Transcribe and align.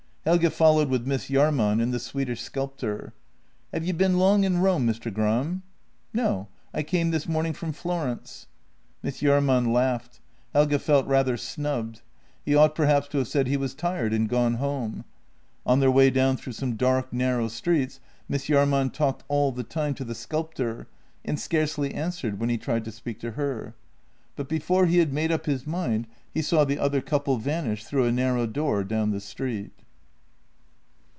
Helge 0.23 0.49
followed 0.51 0.89
with 0.89 1.07
Miss 1.07 1.29
Jahrman 1.31 1.81
and 1.81 1.91
the 1.91 1.97
Swedish 1.97 2.41
sculptor." 2.41 3.11
Have 3.73 3.83
you 3.83 3.91
been 3.91 4.19
long 4.19 4.43
in 4.43 4.59
Rome, 4.59 4.85
Mr. 4.85 5.11
Gram? 5.11 5.63
""No, 6.13 6.47
I 6.75 6.83
came 6.83 7.09
this 7.09 7.27
morning 7.27 7.53
from 7.53 7.71
Florence." 7.71 8.45
Miss 9.01 9.21
Jahrman 9.23 9.73
laughed. 9.73 10.19
Helge 10.53 10.79
felt 10.79 11.07
rather 11.07 11.37
snubbed. 11.37 12.03
He 12.45 12.53
ought 12.53 12.75
perhaps 12.75 13.07
to 13.07 13.17
have 13.17 13.29
said 13.29 13.47
he 13.47 13.57
was 13.57 13.73
tired, 13.73 14.13
and 14.13 14.29
gone 14.29 14.53
home. 14.53 15.05
On 15.65 15.79
their 15.79 15.89
way 15.89 16.11
down 16.11 16.37
through 16.37 16.53
dark, 16.73 17.11
narrow 17.11 17.47
streets 17.47 17.99
Miss 18.29 18.45
Jahrman 18.45 18.91
talked 18.93 19.23
all 19.27 19.51
the 19.51 19.63
time 19.63 19.95
to 19.95 20.03
the 20.03 20.13
sculptor, 20.13 20.85
and 21.25 21.39
scarcely 21.39 21.95
answered 21.95 22.39
when 22.39 22.49
he 22.49 22.59
tried 22.59 22.85
to 22.85 22.91
speak 22.91 23.19
to 23.21 23.31
her. 23.31 23.73
But 24.35 24.47
before 24.47 24.85
he 24.85 24.99
had 24.99 25.11
made 25.13 25.31
up 25.31 25.47
his 25.47 25.65
mind 25.65 26.05
he 26.31 26.43
saw 26.43 26.63
the 26.63 26.77
other 26.77 27.01
couple 27.01 27.37
vanish 27.39 27.85
through 27.85 28.05
a 28.05 28.11
narrow 28.11 28.45
door 28.45 28.83
down 28.83 29.09
the 29.09 29.19
street. 29.19 29.71